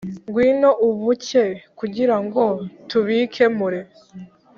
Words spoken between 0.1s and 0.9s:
ngwino